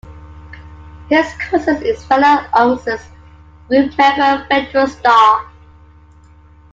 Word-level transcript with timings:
His 1.09 1.31
cousin 1.35 1.83
is 1.83 2.03
fellow 2.03 2.47
Onyx 2.53 3.03
group 3.67 3.95
member 3.99 4.47
Fredro 4.49 4.89
Starr. 4.89 5.51